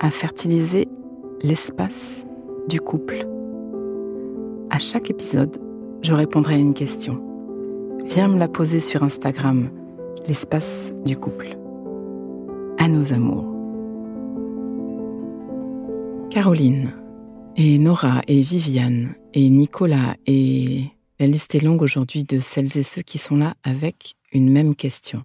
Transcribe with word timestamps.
à 0.00 0.10
fertiliser 0.10 0.88
l'espace 1.42 2.24
du 2.68 2.80
couple. 2.80 3.26
À 4.70 4.78
chaque 4.78 5.10
épisode, 5.10 5.60
je 6.02 6.12
répondrai 6.12 6.54
à 6.54 6.58
une 6.58 6.74
question. 6.74 7.22
Viens 8.04 8.28
me 8.28 8.38
la 8.38 8.48
poser 8.48 8.80
sur 8.80 9.02
Instagram, 9.02 9.70
l'espace 10.26 10.92
du 11.04 11.16
couple. 11.16 11.48
À 12.78 12.88
nos 12.88 13.12
amours. 13.12 13.54
Caroline 16.30 16.92
et 17.56 17.78
Nora 17.78 18.20
et 18.28 18.42
Viviane 18.42 19.14
et 19.34 19.48
Nicolas 19.50 20.16
et 20.26 20.84
la 21.18 21.26
liste 21.26 21.54
est 21.54 21.60
longue 21.60 21.82
aujourd'hui 21.82 22.22
de 22.22 22.38
celles 22.38 22.78
et 22.78 22.82
ceux 22.82 23.02
qui 23.02 23.18
sont 23.18 23.36
là 23.36 23.54
avec 23.64 24.14
une 24.32 24.50
même 24.50 24.76
question, 24.76 25.24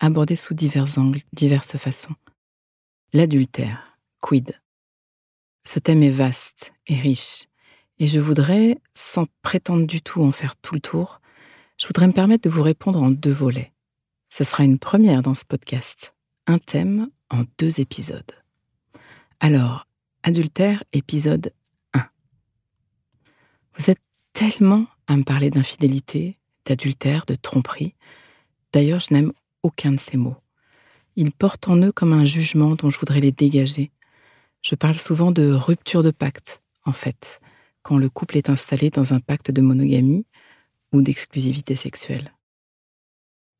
abordée 0.00 0.36
sous 0.36 0.54
divers 0.54 0.98
angles, 0.98 1.20
diverses 1.32 1.76
façons. 1.76 2.14
L'adultère, 3.16 3.96
quid? 4.20 4.60
Ce 5.62 5.78
thème 5.78 6.02
est 6.02 6.10
vaste 6.10 6.74
et 6.88 6.96
riche, 6.96 7.46
et 8.00 8.08
je 8.08 8.18
voudrais, 8.18 8.76
sans 8.92 9.26
prétendre 9.40 9.86
du 9.86 10.02
tout 10.02 10.24
en 10.24 10.32
faire 10.32 10.56
tout 10.56 10.74
le 10.74 10.80
tour, 10.80 11.20
je 11.78 11.86
voudrais 11.86 12.08
me 12.08 12.12
permettre 12.12 12.42
de 12.42 12.52
vous 12.52 12.64
répondre 12.64 13.00
en 13.00 13.12
deux 13.12 13.30
volets. 13.30 13.72
Ce 14.30 14.42
sera 14.42 14.64
une 14.64 14.80
première 14.80 15.22
dans 15.22 15.36
ce 15.36 15.44
podcast, 15.44 16.12
un 16.48 16.58
thème 16.58 17.08
en 17.30 17.44
deux 17.56 17.78
épisodes. 17.78 18.32
Alors, 19.38 19.86
adultère, 20.24 20.82
épisode 20.92 21.52
1. 21.92 22.04
Vous 23.76 23.90
êtes 23.92 24.02
tellement 24.32 24.88
à 25.06 25.16
me 25.16 25.22
parler 25.22 25.50
d'infidélité, 25.50 26.36
d'adultère, 26.64 27.26
de 27.26 27.36
tromperie. 27.36 27.94
D'ailleurs, 28.72 28.98
je 28.98 29.14
n'aime 29.14 29.32
aucun 29.62 29.92
de 29.92 30.00
ces 30.00 30.16
mots. 30.16 30.43
Ils 31.16 31.32
portent 31.32 31.68
en 31.68 31.76
eux 31.76 31.92
comme 31.92 32.12
un 32.12 32.26
jugement 32.26 32.74
dont 32.74 32.90
je 32.90 32.98
voudrais 32.98 33.20
les 33.20 33.32
dégager. 33.32 33.90
Je 34.62 34.74
parle 34.74 34.98
souvent 34.98 35.30
de 35.30 35.52
rupture 35.52 36.02
de 36.02 36.10
pacte, 36.10 36.62
en 36.84 36.92
fait, 36.92 37.40
quand 37.82 37.98
le 37.98 38.08
couple 38.08 38.36
est 38.36 38.48
installé 38.48 38.90
dans 38.90 39.12
un 39.12 39.20
pacte 39.20 39.50
de 39.50 39.60
monogamie 39.60 40.26
ou 40.92 41.02
d'exclusivité 41.02 41.76
sexuelle. 41.76 42.32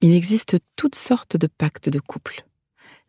Il 0.00 0.14
existe 0.14 0.58
toutes 0.76 0.96
sortes 0.96 1.36
de 1.36 1.46
pactes 1.46 1.88
de 1.88 2.00
couple. 2.00 2.44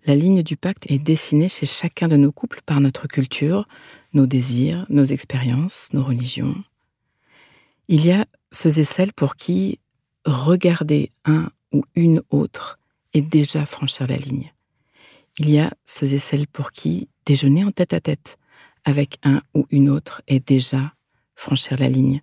La 0.06 0.16
ligne 0.16 0.44
du 0.44 0.56
pacte 0.56 0.90
est 0.92 1.00
dessinée 1.00 1.50
chez 1.50 1.66
chacun 1.66 2.08
de 2.08 2.16
nos 2.16 2.31
couples 2.31 2.62
par 2.66 2.80
notre 2.80 3.08
culture, 3.08 3.68
nos 4.14 4.28
désirs, 4.28 4.86
nos 4.90 5.03
expériences, 5.03 5.90
nos 5.94 6.03
religions. 6.03 6.56
Il 7.88 8.06
y 8.06 8.12
a 8.12 8.25
ceux 8.52 8.80
et 8.80 8.84
celles 8.84 9.14
pour 9.14 9.36
qui 9.36 9.80
regarder 10.25 11.12
un 11.25 11.50
ou 11.72 11.84
une 11.96 12.22
autre 12.30 12.80
et 13.16 13.22
déjà 13.22 13.66
franchir 13.66 14.08
la 14.08 14.18
ligne. 14.18 14.53
Il 15.40 15.50
y 15.50 15.58
a 15.58 15.74
ceux 15.86 16.14
et 16.14 16.20
celles 16.20 16.48
pour 16.48 16.74
qui 16.74 17.08
déjeuner 17.26 17.64
en 17.64 17.72
tête 17.72 17.94
à 17.94 18.02
tête 18.02 18.38
avec 18.84 19.18
un 19.24 19.42
ou 19.53 19.66
une 19.72 19.90
autre 19.90 20.22
est 20.28 20.46
déjà 20.46 20.94
franchir 21.34 21.80
la 21.80 21.88
ligne. 21.88 22.22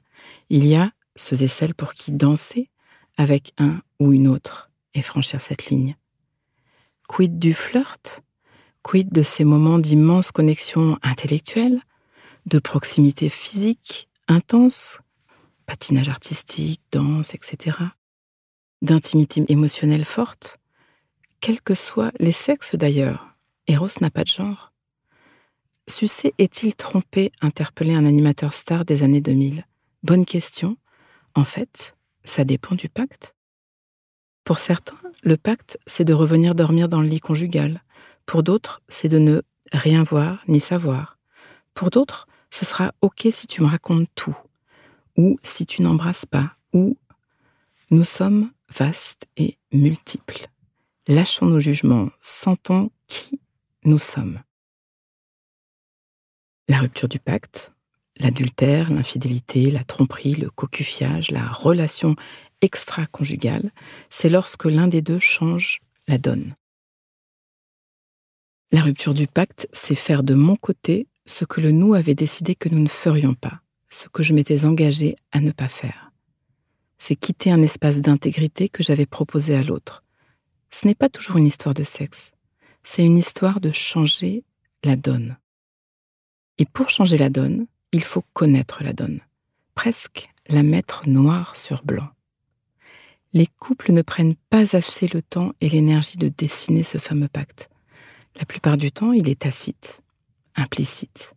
Il 0.50 0.66
y 0.66 0.76
a 0.76 0.92
ceux 1.16 1.42
et 1.42 1.48
celles 1.48 1.75
pour 1.75 1.94
qui 1.94 2.12
danser 2.12 2.69
avec 3.16 3.52
un 3.56 3.81
ou 4.00 4.12
une 4.12 4.28
autre 4.28 4.70
est 4.92 5.02
franchir 5.02 5.41
cette 5.41 5.66
ligne. 5.66 5.97
Quid 7.08 7.38
du 7.38 7.54
flirt? 7.54 8.22
Quid 8.82 9.10
de 9.12 9.22
ces 9.22 9.44
moments 9.44 9.78
d'immense 9.78 10.31
connexion 10.31 10.98
intellectuelle, 11.02 11.81
de 12.47 12.58
proximité 12.58 13.31
physique 13.31 14.08
intense, 14.28 15.00
patinage 15.64 16.08
artistique, 16.08 16.82
danse, 16.91 17.34
etc., 17.34 17.78
d'intimité 18.82 19.44
émotionnelle 19.48 20.04
forte? 20.04 20.58
Quels 21.42 21.60
que 21.60 21.75
soient 21.75 22.12
les 22.20 22.32
sexes 22.32 22.76
d'ailleurs. 22.76 23.34
Eros 23.66 23.88
n'a 24.00 24.10
pas 24.10 24.22
de 24.22 24.28
genre. 24.28 24.72
Sucé 25.88 26.32
est-il 26.38 26.75
trompé 26.76 27.32
interpellé 27.42 27.94
un 27.94 28.06
animateur 28.06 28.54
star 28.54 28.84
des 28.84 29.03
années 29.03 29.20
2000 29.20 29.66
Bonne 30.04 30.25
question. 30.25 30.76
En 31.34 31.42
fait, 31.42 31.97
ça 32.22 32.44
dépend 32.44 32.76
du 32.76 32.88
pacte. 32.88 33.34
Pour 34.44 34.60
certains, 34.60 34.98
le 35.22 35.36
pacte, 35.36 35.78
c'est 35.86 36.04
de 36.04 36.14
revenir 36.14 36.54
dormir 36.54 36.88
dans 36.88 37.02
le 37.02 37.08
lit 37.08 37.20
conjugal. 37.20 37.82
Pour 38.25 38.44
d'autres, 38.44 38.81
c'est 38.88 39.08
de 39.08 39.19
ne 39.19 39.42
rien 39.72 40.04
voir 40.04 40.44
ni 40.47 40.60
savoir. 40.60 41.19
Pour 41.75 41.91
d'autres, 41.91 42.28
ce 42.50 42.64
sera 42.64 42.92
OK 43.00 43.26
si 43.32 43.48
tu 43.48 43.62
me 43.62 43.66
racontes 43.66 44.08
tout, 44.14 44.36
ou 45.16 45.38
si 45.42 45.66
tu 45.66 45.82
n'embrasses 45.82 46.26
pas, 46.26 46.52
ou 46.72 46.97
nous 47.91 48.04
sommes 48.04 48.52
vastes 48.69 49.26
et 49.36 49.58
multiples. 49.72 50.51
Lâchons 51.08 51.46
nos 51.46 51.58
jugements, 51.58 52.10
sentons 52.20 52.92
qui 53.08 53.40
nous 53.84 53.98
sommes. 53.98 54.40
La 56.68 56.78
rupture 56.78 57.08
du 57.08 57.18
pacte, 57.18 57.72
l'adultère, 58.18 58.92
l'infidélité, 58.92 59.72
la 59.72 59.82
tromperie, 59.82 60.34
le 60.34 60.48
cocufiage, 60.48 61.32
la 61.32 61.48
relation 61.48 62.14
extra-conjugale, 62.60 63.72
c'est 64.10 64.28
lorsque 64.28 64.64
l'un 64.64 64.86
des 64.86 65.02
deux 65.02 65.18
change 65.18 65.80
la 66.06 66.18
donne. 66.18 66.54
La 68.70 68.82
rupture 68.82 69.12
du 69.12 69.26
pacte, 69.26 69.69
c'est 69.72 69.96
faire 69.96 70.22
de 70.22 70.34
mon 70.34 70.54
côté 70.54 71.08
ce 71.26 71.44
que 71.44 71.60
le 71.60 71.72
nous 71.72 71.94
avait 71.94 72.14
décidé 72.14 72.54
que 72.54 72.69
nous 72.69 72.78
ne 72.78 72.88
ferions 72.88 73.34
pas, 73.34 73.60
ce 73.90 74.08
que 74.08 74.22
je 74.22 74.34
m'étais 74.34 74.64
engagé 74.64 75.16
à 75.32 75.40
ne 75.40 75.50
pas 75.50 75.69
faire. 75.69 76.12
C'est 76.96 77.16
quitter 77.16 77.50
un 77.50 77.62
espace 77.62 78.00
d'intégrité 78.00 78.69
que 78.69 78.84
j'avais 78.84 79.06
proposé 79.06 79.56
à 79.56 79.64
l'autre, 79.64 80.01
ce 80.72 80.86
n'est 80.86 80.94
pas 80.94 81.08
toujours 81.08 81.36
une 81.36 81.46
histoire 81.46 81.74
de 81.74 81.84
sexe, 81.84 82.32
c'est 82.82 83.04
une 83.04 83.18
histoire 83.18 83.60
de 83.60 83.70
changer 83.70 84.42
la 84.82 84.96
donne. 84.96 85.36
Et 86.58 86.64
pour 86.64 86.90
changer 86.90 87.18
la 87.18 87.30
donne, 87.30 87.66
il 87.92 88.02
faut 88.02 88.24
connaître 88.32 88.82
la 88.82 88.92
donne, 88.92 89.20
presque 89.74 90.30
la 90.48 90.62
mettre 90.62 91.08
noir 91.08 91.56
sur 91.56 91.84
blanc. 91.84 92.08
Les 93.34 93.46
couples 93.46 93.92
ne 93.92 94.02
prennent 94.02 94.34
pas 94.50 94.76
assez 94.76 95.08
le 95.08 95.22
temps 95.22 95.52
et 95.60 95.68
l'énergie 95.68 96.18
de 96.18 96.28
dessiner 96.28 96.82
ce 96.82 96.98
fameux 96.98 97.28
pacte. 97.28 97.70
La 98.36 98.44
plupart 98.44 98.76
du 98.76 98.90
temps, 98.90 99.12
il 99.12 99.28
est 99.28 99.40
tacite, 99.40 100.02
implicite. 100.56 101.34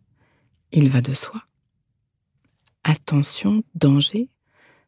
Il 0.72 0.88
va 0.88 1.00
de 1.00 1.14
soi. 1.14 1.42
Attention, 2.84 3.62
danger. 3.74 4.28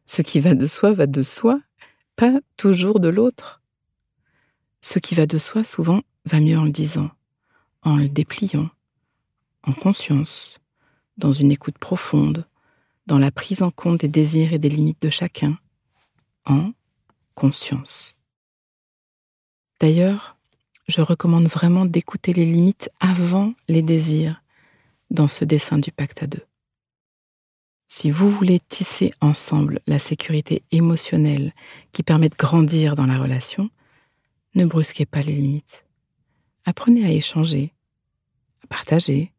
Ce 0.05 0.21
qui 0.21 0.39
va 0.39 0.55
de 0.55 0.67
soi 0.67 0.91
va 0.91 1.07
de 1.07 1.23
soi, 1.23 1.59
pas 2.15 2.39
toujours 2.57 2.99
de 2.99 3.09
l'autre. 3.09 3.58
Ce 4.81 4.99
qui 4.99 5.15
va 5.15 5.25
de 5.25 5.37
soi 5.37 5.63
souvent 5.63 6.01
va 6.25 6.39
mieux 6.39 6.57
en 6.57 6.63
le 6.63 6.71
disant, 6.71 7.09
en 7.81 7.97
le 7.97 8.09
dépliant, 8.09 8.69
en 9.63 9.73
conscience, 9.73 10.59
dans 11.17 11.31
une 11.31 11.51
écoute 11.51 11.77
profonde, 11.77 12.45
dans 13.05 13.19
la 13.19 13.31
prise 13.31 13.61
en 13.61 13.71
compte 13.71 14.01
des 14.01 14.07
désirs 14.07 14.53
et 14.53 14.59
des 14.59 14.69
limites 14.69 15.01
de 15.01 15.09
chacun, 15.09 15.57
en 16.45 16.71
conscience. 17.35 18.15
D'ailleurs, 19.79 20.37
je 20.87 21.01
recommande 21.01 21.47
vraiment 21.47 21.85
d'écouter 21.85 22.33
les 22.33 22.45
limites 22.45 22.89
avant 22.99 23.53
les 23.67 23.81
désirs 23.81 24.41
dans 25.09 25.27
ce 25.27 25.45
dessin 25.45 25.77
du 25.77 25.91
pacte 25.91 26.23
à 26.23 26.27
deux. 26.27 26.45
Si 27.87 28.11
vous 28.11 28.29
voulez 28.29 28.59
tisser 28.69 29.13
ensemble 29.19 29.81
la 29.87 29.99
sécurité 29.99 30.63
émotionnelle 30.71 31.53
qui 31.91 32.03
permet 32.03 32.29
de 32.29 32.35
grandir 32.35 32.95
dans 32.95 33.07
la 33.07 33.17
relation, 33.17 33.69
ne 34.59 34.65
brusquez 34.65 35.05
pas 35.05 35.21
les 35.21 35.33
limites. 35.33 35.85
Apprenez 36.65 37.05
à 37.05 37.11
échanger, 37.11 37.73
à 38.61 38.67
partager, 38.67 39.31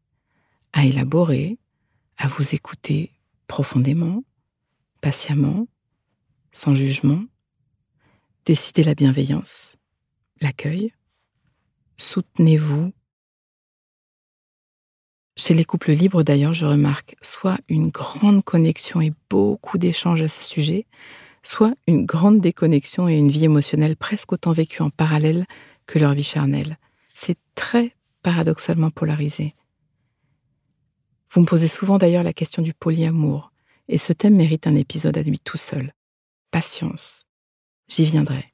à 0.73 0.83
élaborer, 0.83 1.59
à 2.17 2.27
vous 2.27 2.55
écouter 2.55 3.11
profondément, 3.47 4.23
patiemment, 4.99 5.67
sans 6.51 6.75
jugement, 6.75 7.21
décidez 8.45 8.83
la 8.83 8.95
bienveillance, 8.95 9.77
l'accueil, 10.41 10.91
soutenez-vous. 11.97 12.91
Chez 15.37 15.53
les 15.53 15.65
couples 15.65 15.91
libres 15.91 16.23
d'ailleurs, 16.23 16.55
je 16.55 16.65
remarque 16.65 17.15
soit 17.21 17.59
une 17.69 17.89
grande 17.89 18.43
connexion 18.43 19.01
et 19.01 19.13
beaucoup 19.29 19.77
d'échanges 19.77 20.23
à 20.23 20.29
ce 20.29 20.43
sujet, 20.43 20.87
soit 21.43 21.73
une 21.87 22.05
grande 22.05 22.39
déconnexion 22.39 23.07
et 23.07 23.15
une 23.15 23.31
vie 23.31 23.45
émotionnelle 23.45 23.95
presque 23.95 24.31
autant 24.31 24.51
vécue 24.51 24.81
en 24.81 24.89
parallèle 24.89 25.45
que 25.85 25.99
leur 25.99 26.13
vie 26.13 26.23
charnelle. 26.23 26.77
C'est 27.13 27.37
très 27.55 27.95
paradoxalement 28.23 28.91
polarisé. 28.91 29.55
Vous 31.31 31.41
me 31.41 31.45
posez 31.45 31.67
souvent 31.67 31.97
d'ailleurs 31.97 32.23
la 32.23 32.33
question 32.33 32.61
du 32.61 32.73
polyamour, 32.73 33.51
et 33.87 33.97
ce 33.97 34.13
thème 34.13 34.35
mérite 34.35 34.67
un 34.67 34.75
épisode 34.75 35.17
à 35.17 35.23
lui 35.23 35.39
tout 35.39 35.57
seul. 35.57 35.93
Patience. 36.51 37.25
J'y 37.87 38.05
viendrai. 38.05 38.45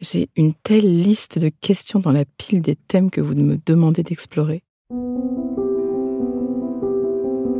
J'ai 0.00 0.28
une 0.36 0.52
telle 0.54 1.02
liste 1.02 1.38
de 1.38 1.48
questions 1.48 2.00
dans 2.00 2.12
la 2.12 2.24
pile 2.24 2.60
des 2.60 2.76
thèmes 2.76 3.10
que 3.10 3.20
vous 3.20 3.34
me 3.34 3.58
demandez 3.64 4.02
d'explorer. 4.02 4.62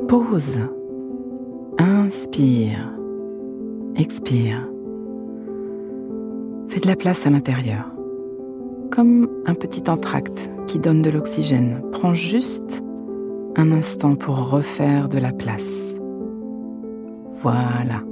Pause. 0.09 0.59
Inspire. 1.79 2.97
Expire. 3.99 4.69
Fais 6.69 6.81
de 6.81 6.87
la 6.87 6.97
place 6.97 7.27
à 7.27 7.31
l'intérieur. 7.31 7.91
Comme 8.91 9.29
un 9.47 9.55
petit 9.55 9.89
entracte 9.89 10.51
qui 10.67 10.79
donne 10.79 11.01
de 11.01 11.09
l'oxygène. 11.09 11.83
Prends 11.93 12.13
juste 12.13 12.83
un 13.57 13.73
instant 13.73 14.15
pour 14.15 14.51
refaire 14.51 15.09
de 15.09 15.17
la 15.17 15.33
place. 15.33 15.95
Voilà. 17.37 18.03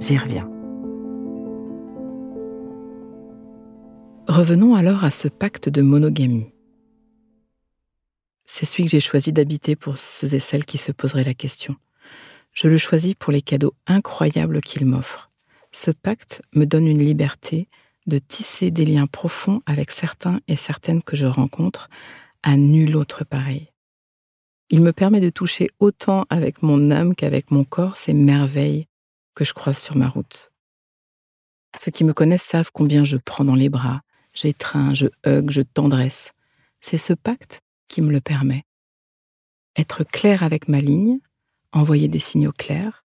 J'y 0.00 0.18
reviens. 0.18 0.50
Revenons 4.28 4.74
alors 4.74 5.02
à 5.04 5.10
ce 5.10 5.28
pacte 5.28 5.70
de 5.70 5.80
monogamie. 5.80 6.52
C'est 8.44 8.66
celui 8.66 8.84
que 8.84 8.90
j'ai 8.90 9.00
choisi 9.00 9.32
d'habiter 9.32 9.76
pour 9.76 9.96
ceux 9.96 10.34
et 10.34 10.40
celles 10.40 10.66
qui 10.66 10.76
se 10.76 10.92
poseraient 10.92 11.24
la 11.24 11.34
question. 11.34 11.76
Je 12.54 12.68
le 12.68 12.78
choisis 12.78 13.14
pour 13.14 13.32
les 13.32 13.42
cadeaux 13.42 13.74
incroyables 13.86 14.60
qu'il 14.60 14.86
m'offre. 14.86 15.30
Ce 15.72 15.90
pacte 15.90 16.40
me 16.54 16.64
donne 16.64 16.86
une 16.86 17.04
liberté 17.04 17.68
de 18.06 18.18
tisser 18.18 18.70
des 18.70 18.86
liens 18.86 19.06
profonds 19.08 19.60
avec 19.66 19.90
certains 19.90 20.40
et 20.46 20.56
certaines 20.56 21.02
que 21.02 21.16
je 21.16 21.26
rencontre, 21.26 21.88
à 22.42 22.56
nul 22.56 22.96
autre 22.96 23.24
pareil. 23.24 23.72
Il 24.70 24.82
me 24.82 24.92
permet 24.92 25.20
de 25.20 25.30
toucher 25.30 25.70
autant 25.80 26.26
avec 26.30 26.62
mon 26.62 26.90
âme 26.90 27.14
qu'avec 27.14 27.50
mon 27.50 27.64
corps 27.64 27.96
ces 27.96 28.14
merveilles 28.14 28.86
que 29.34 29.44
je 29.44 29.52
croise 29.52 29.78
sur 29.78 29.96
ma 29.96 30.08
route. 30.08 30.52
Ceux 31.76 31.90
qui 31.90 32.04
me 32.04 32.14
connaissent 32.14 32.42
savent 32.42 32.70
combien 32.72 33.04
je 33.04 33.16
prends 33.16 33.44
dans 33.44 33.56
les 33.56 33.68
bras, 33.68 34.02
j'étreins, 34.32 34.94
je 34.94 35.06
hug, 35.26 35.50
je 35.50 35.62
tendresse. 35.62 36.32
C'est 36.80 36.98
ce 36.98 37.14
pacte 37.14 37.62
qui 37.88 38.00
me 38.00 38.12
le 38.12 38.20
permet. 38.20 38.64
Être 39.76 40.04
clair 40.04 40.44
avec 40.44 40.68
ma 40.68 40.80
ligne, 40.80 41.18
envoyer 41.78 42.08
des 42.08 42.20
signaux 42.20 42.52
clairs. 42.52 43.04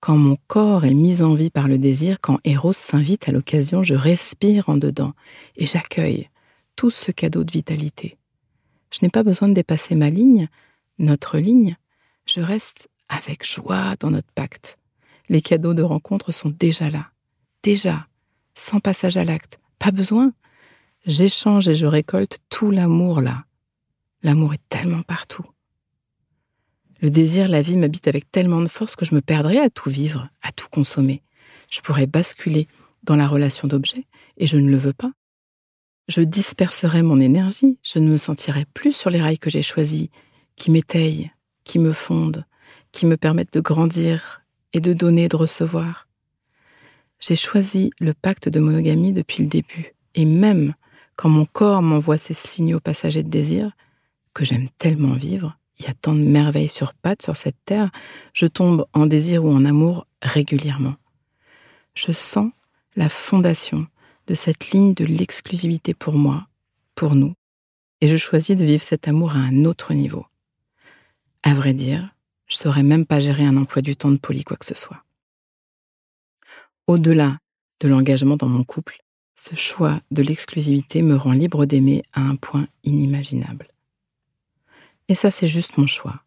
Quand 0.00 0.16
mon 0.16 0.36
corps 0.46 0.84
est 0.84 0.94
mis 0.94 1.22
en 1.22 1.34
vie 1.34 1.50
par 1.50 1.68
le 1.68 1.78
désir, 1.78 2.20
quand 2.20 2.38
Eros 2.44 2.72
s'invite 2.72 3.28
à 3.28 3.32
l'occasion, 3.32 3.82
je 3.82 3.94
respire 3.94 4.68
en 4.68 4.76
dedans 4.76 5.12
et 5.56 5.66
j'accueille 5.66 6.30
tout 6.74 6.90
ce 6.90 7.10
cadeau 7.10 7.44
de 7.44 7.52
vitalité. 7.52 8.16
Je 8.90 9.00
n'ai 9.02 9.10
pas 9.10 9.22
besoin 9.22 9.48
de 9.48 9.54
dépasser 9.54 9.94
ma 9.94 10.08
ligne, 10.08 10.48
notre 10.98 11.38
ligne. 11.38 11.76
Je 12.24 12.40
reste 12.40 12.88
avec 13.08 13.46
joie 13.46 13.96
dans 14.00 14.10
notre 14.10 14.32
pacte. 14.34 14.78
Les 15.28 15.42
cadeaux 15.42 15.74
de 15.74 15.82
rencontre 15.82 16.32
sont 16.32 16.48
déjà 16.48 16.90
là. 16.90 17.10
Déjà, 17.62 18.06
sans 18.54 18.80
passage 18.80 19.16
à 19.16 19.24
l'acte. 19.24 19.60
Pas 19.78 19.90
besoin. 19.90 20.32
J'échange 21.06 21.68
et 21.68 21.74
je 21.74 21.86
récolte 21.86 22.38
tout 22.48 22.70
l'amour 22.70 23.20
là. 23.20 23.44
L'amour 24.22 24.54
est 24.54 24.68
tellement 24.68 25.02
partout. 25.02 25.44
Le 27.02 27.10
désir, 27.10 27.48
la 27.48 27.62
vie 27.62 27.78
m'habite 27.78 28.08
avec 28.08 28.30
tellement 28.30 28.60
de 28.60 28.68
force 28.68 28.94
que 28.94 29.06
je 29.06 29.14
me 29.14 29.22
perdrais 29.22 29.58
à 29.58 29.70
tout 29.70 29.88
vivre, 29.88 30.28
à 30.42 30.52
tout 30.52 30.68
consommer. 30.70 31.22
Je 31.70 31.80
pourrais 31.80 32.06
basculer 32.06 32.68
dans 33.04 33.16
la 33.16 33.26
relation 33.26 33.66
d'objet, 33.66 34.04
et 34.36 34.46
je 34.46 34.58
ne 34.58 34.70
le 34.70 34.76
veux 34.76 34.92
pas. 34.92 35.10
Je 36.08 36.20
disperserais 36.20 37.02
mon 37.02 37.18
énergie, 37.18 37.78
je 37.82 38.00
ne 38.00 38.08
me 38.08 38.18
sentirais 38.18 38.66
plus 38.74 38.92
sur 38.92 39.08
les 39.08 39.20
rails 39.20 39.38
que 39.38 39.48
j'ai 39.48 39.62
choisis, 39.62 40.08
qui 40.56 40.70
m'étayent, 40.70 41.30
qui 41.64 41.78
me 41.78 41.92
fondent, 41.92 42.44
qui 42.92 43.06
me 43.06 43.16
permettent 43.16 43.54
de 43.54 43.60
grandir 43.60 44.42
et 44.74 44.80
de 44.80 44.92
donner 44.92 45.24
et 45.24 45.28
de 45.28 45.36
recevoir. 45.36 46.06
J'ai 47.18 47.36
choisi 47.36 47.92
le 47.98 48.12
pacte 48.12 48.50
de 48.50 48.60
monogamie 48.60 49.14
depuis 49.14 49.42
le 49.42 49.48
début, 49.48 49.94
et 50.14 50.26
même 50.26 50.74
quand 51.16 51.30
mon 51.30 51.46
corps 51.46 51.80
m'envoie 51.80 52.18
ces 52.18 52.34
signaux 52.34 52.80
passagers 52.80 53.22
de 53.22 53.30
désir, 53.30 53.72
que 54.34 54.44
j'aime 54.44 54.68
tellement 54.78 55.14
vivre, 55.14 55.56
il 55.80 55.86
y 55.86 55.88
a 55.88 55.94
tant 55.94 56.14
de 56.14 56.20
merveilles 56.20 56.68
sur 56.68 56.92
pattes 56.92 57.22
sur 57.22 57.38
cette 57.38 57.56
terre, 57.64 57.90
je 58.34 58.46
tombe 58.46 58.86
en 58.92 59.06
désir 59.06 59.44
ou 59.44 59.50
en 59.50 59.64
amour 59.64 60.06
régulièrement. 60.20 60.94
Je 61.94 62.12
sens 62.12 62.50
la 62.96 63.08
fondation 63.08 63.86
de 64.26 64.34
cette 64.34 64.70
ligne 64.70 64.92
de 64.92 65.06
l'exclusivité 65.06 65.94
pour 65.94 66.14
moi, 66.14 66.46
pour 66.94 67.14
nous, 67.14 67.32
et 68.02 68.08
je 68.08 68.16
choisis 68.18 68.56
de 68.56 68.64
vivre 68.64 68.82
cet 68.82 69.08
amour 69.08 69.32
à 69.32 69.38
un 69.38 69.64
autre 69.64 69.94
niveau. 69.94 70.26
À 71.42 71.54
vrai 71.54 71.72
dire, 71.72 72.14
je 72.46 72.56
ne 72.56 72.58
saurais 72.58 72.82
même 72.82 73.06
pas 73.06 73.20
gérer 73.20 73.46
un 73.46 73.56
emploi 73.56 73.80
du 73.80 73.96
temps 73.96 74.10
de 74.10 74.18
poli 74.18 74.44
quoi 74.44 74.58
que 74.58 74.66
ce 74.66 74.76
soit. 74.76 75.02
Au-delà 76.86 77.38
de 77.80 77.88
l'engagement 77.88 78.36
dans 78.36 78.48
mon 78.48 78.64
couple, 78.64 78.98
ce 79.34 79.54
choix 79.56 80.02
de 80.10 80.22
l'exclusivité 80.22 81.00
me 81.00 81.16
rend 81.16 81.32
libre 81.32 81.64
d'aimer 81.64 82.02
à 82.12 82.20
un 82.20 82.36
point 82.36 82.66
inimaginable. 82.84 83.68
Et 85.10 85.16
ça, 85.16 85.32
c'est 85.32 85.48
juste 85.48 85.76
mon 85.76 85.88
choix. 85.88 86.22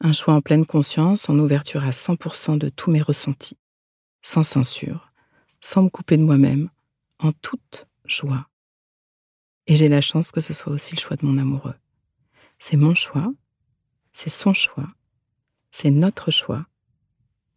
Un 0.00 0.12
choix 0.12 0.34
en 0.34 0.40
pleine 0.40 0.64
conscience, 0.64 1.28
en 1.28 1.36
ouverture 1.40 1.84
à 1.84 1.90
100% 1.90 2.56
de 2.56 2.68
tous 2.68 2.88
mes 2.88 3.02
ressentis, 3.02 3.58
sans 4.22 4.44
censure, 4.44 5.10
sans 5.60 5.82
me 5.82 5.88
couper 5.88 6.16
de 6.16 6.22
moi-même, 6.22 6.70
en 7.18 7.32
toute 7.32 7.88
joie. 8.04 8.46
Et 9.66 9.74
j'ai 9.74 9.88
la 9.88 10.00
chance 10.00 10.30
que 10.30 10.40
ce 10.40 10.52
soit 10.52 10.72
aussi 10.72 10.94
le 10.94 11.00
choix 11.00 11.16
de 11.16 11.26
mon 11.26 11.36
amoureux. 11.36 11.74
C'est 12.60 12.76
mon 12.76 12.94
choix, 12.94 13.32
c'est 14.12 14.30
son 14.30 14.54
choix, 14.54 14.86
c'est 15.72 15.90
notre 15.90 16.30
choix, 16.30 16.64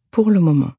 pour 0.09 0.31
le 0.31 0.39
moment. 0.39 0.71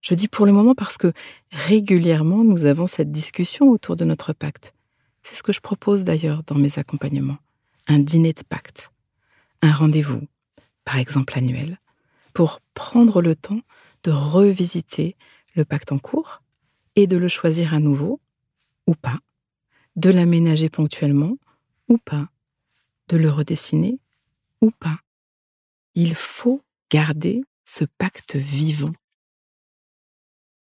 Je 0.00 0.14
dis 0.14 0.28
pour 0.28 0.46
le 0.46 0.52
moment 0.52 0.76
parce 0.76 0.96
que 0.96 1.12
régulièrement 1.50 2.44
nous 2.44 2.66
avons 2.66 2.86
cette 2.86 3.10
discussion 3.10 3.70
autour 3.70 3.96
de 3.96 4.04
notre 4.04 4.32
pacte. 4.32 4.76
C'est 5.24 5.34
ce 5.34 5.42
que 5.42 5.52
je 5.52 5.60
propose 5.60 6.04
d'ailleurs 6.04 6.44
dans 6.44 6.54
mes 6.54 6.78
accompagnements 6.78 7.38
un 7.86 7.98
dîner 7.98 8.32
de 8.32 8.42
pacte, 8.42 8.90
un 9.62 9.72
rendez-vous, 9.72 10.26
par 10.84 10.96
exemple 10.96 11.36
annuel, 11.36 11.78
pour 12.32 12.60
prendre 12.74 13.22
le 13.22 13.34
temps 13.34 13.60
de 14.02 14.10
revisiter 14.10 15.16
le 15.54 15.64
pacte 15.64 15.92
en 15.92 15.98
cours 15.98 16.42
et 16.96 17.06
de 17.06 17.16
le 17.16 17.28
choisir 17.28 17.74
à 17.74 17.80
nouveau, 17.80 18.20
ou 18.86 18.94
pas, 18.94 19.18
de 19.96 20.10
l'aménager 20.10 20.68
ponctuellement, 20.68 21.36
ou 21.88 21.98
pas, 21.98 22.28
de 23.08 23.16
le 23.16 23.30
redessiner, 23.30 23.98
ou 24.60 24.70
pas. 24.70 24.98
Il 25.94 26.14
faut 26.14 26.62
garder 26.90 27.42
ce 27.64 27.84
pacte 27.84 28.36
vivant. 28.36 28.92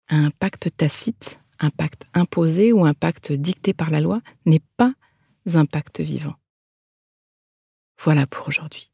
Un 0.09 0.29
pacte 0.31 0.75
tacite, 0.75 1.39
un 1.59 1.69
pacte 1.69 2.05
imposé 2.13 2.73
ou 2.73 2.85
un 2.85 2.93
pacte 2.93 3.31
dicté 3.31 3.73
par 3.73 3.89
la 3.89 4.01
loi 4.01 4.21
n'est 4.45 4.63
pas 4.77 4.93
un 5.53 5.65
pacte 5.65 5.99
vivant. 5.99 6.35
Voilà 8.03 8.27
pour 8.27 8.47
aujourd'hui. 8.47 8.91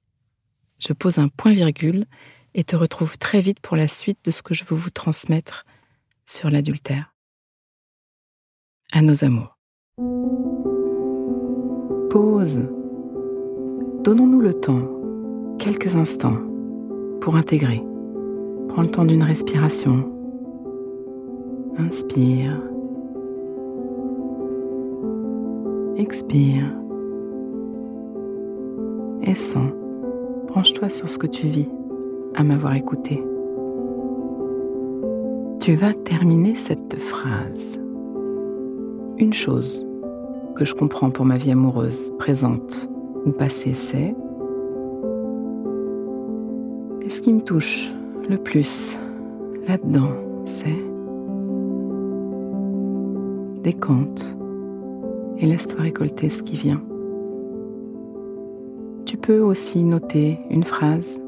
Je 0.79 0.93
pose 0.93 1.19
un 1.19 1.27
point 1.27 1.53
virgule 1.53 2.05
et 2.53 2.63
te 2.63 2.75
retrouve 2.75 3.17
très 3.17 3.41
vite 3.41 3.59
pour 3.59 3.77
la 3.77 3.87
suite 3.87 4.19
de 4.25 4.31
ce 4.31 4.41
que 4.41 4.53
je 4.53 4.63
veux 4.63 4.75
vous 4.75 4.89
transmettre 4.89 5.65
sur 6.25 6.49
l'adultère. 6.49 7.13
À 8.91 9.01
nos 9.01 9.23
amours. 9.23 9.57
Pause. 12.09 12.59
Donnons-nous 14.03 14.41
le 14.41 14.53
temps, 14.53 14.89
quelques 15.59 15.95
instants, 15.95 16.39
pour 17.21 17.35
intégrer. 17.35 17.83
Prends 18.69 18.81
le 18.81 18.91
temps 18.91 19.05
d'une 19.05 19.23
respiration. 19.23 20.09
Inspire. 21.77 22.59
Expire 25.95 26.80
et 29.23 29.35
sens. 29.35 29.71
Branche-toi 30.47 30.89
sur 30.89 31.09
ce 31.09 31.17
que 31.17 31.27
tu 31.27 31.47
vis 31.47 31.69
à 32.35 32.43
m'avoir 32.43 32.75
écouté. 32.75 33.23
Tu 35.59 35.75
vas 35.75 35.93
terminer 35.93 36.55
cette 36.55 36.95
phrase. 36.95 37.79
Une 39.17 39.33
chose 39.33 39.85
que 40.55 40.65
je 40.65 40.73
comprends 40.73 41.11
pour 41.11 41.25
ma 41.25 41.37
vie 41.37 41.51
amoureuse, 41.51 42.11
présente 42.17 42.89
ou 43.25 43.31
passée, 43.31 43.73
c'est 43.73 44.15
Et 47.01 47.09
ce 47.09 47.21
qui 47.21 47.33
me 47.33 47.41
touche 47.41 47.91
le 48.29 48.37
plus 48.37 48.97
là-dedans, 49.67 50.11
c'est 50.45 50.83
décompte 53.63 54.37
et 55.37 55.45
laisse-toi 55.45 55.81
récolter 55.81 56.29
ce 56.29 56.43
qui 56.43 56.57
vient. 56.57 56.81
Peux 59.21 59.39
aussi 59.39 59.83
noter 59.83 60.39
une 60.49 60.63
phrase, 60.63 61.21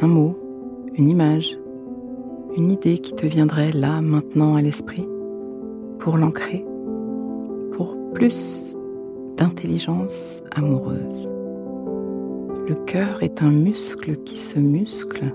un 0.00 0.08
mot, 0.08 0.36
une 0.94 1.08
image, 1.08 1.56
une 2.56 2.72
idée 2.72 2.98
qui 2.98 3.14
te 3.14 3.24
viendrait 3.24 3.70
là, 3.70 4.00
maintenant 4.00 4.56
à 4.56 4.62
l'esprit, 4.62 5.06
pour 6.00 6.16
l'ancrer, 6.16 6.66
pour 7.72 7.96
plus 8.14 8.74
d'intelligence 9.36 10.42
amoureuse. 10.50 11.30
Le 12.68 12.74
cœur 12.86 13.22
est 13.22 13.42
un 13.42 13.50
muscle 13.50 14.16
qui 14.24 14.36
se 14.36 14.58
muscle. 14.58 15.32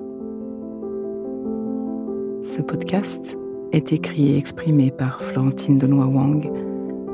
Ce 2.41 2.61
podcast 2.61 3.37
est 3.71 3.93
écrit 3.93 4.33
et 4.33 4.37
exprimé 4.37 4.91
par 4.91 5.21
Florentine 5.21 5.77
Denois 5.77 6.07
Wang, 6.07 6.51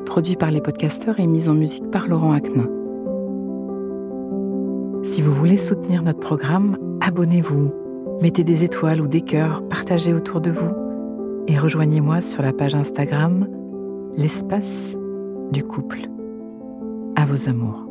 produit 0.08 0.36
par 0.36 0.50
les 0.50 0.62
podcasteurs 0.62 1.20
et 1.20 1.28
mis 1.28 1.48
en 1.48 1.54
musique 1.54 1.90
par 1.92 2.08
Laurent 2.08 2.32
Aknin. 2.32 2.81
Si 5.12 5.22
vous 5.22 5.34
voulez 5.34 5.58
soutenir 5.58 6.04
notre 6.04 6.22
programme, 6.22 6.78
abonnez-vous, 7.02 7.74
mettez 8.22 8.46
des 8.46 8.64
étoiles 8.64 9.02
ou 9.02 9.08
des 9.08 9.20
cœurs, 9.20 9.62
partagez 9.68 10.14
autour 10.14 10.40
de 10.40 10.52
vous 10.52 10.72
et 11.50 11.60
rejoignez-moi 11.60 12.22
sur 12.22 12.42
la 12.42 12.54
page 12.54 12.76
Instagram 12.76 13.46
L'espace 14.16 14.98
du 15.52 15.66
couple. 15.66 16.00
À 17.18 17.26
vos 17.26 17.50
amours. 17.50 17.91